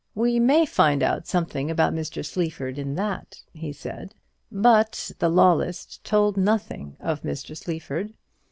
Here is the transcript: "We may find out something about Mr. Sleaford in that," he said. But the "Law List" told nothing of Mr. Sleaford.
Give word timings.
"We 0.15 0.39
may 0.39 0.65
find 0.65 1.03
out 1.03 1.27
something 1.27 1.69
about 1.69 1.93
Mr. 1.93 2.25
Sleaford 2.25 2.79
in 2.79 2.95
that," 2.95 3.43
he 3.53 3.71
said. 3.71 4.15
But 4.51 5.11
the 5.19 5.29
"Law 5.29 5.53
List" 5.53 6.03
told 6.03 6.37
nothing 6.37 6.97
of 6.99 7.21
Mr. 7.21 7.55
Sleaford. 7.55 8.11